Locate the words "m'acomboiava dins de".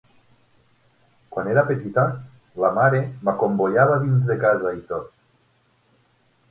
3.29-4.41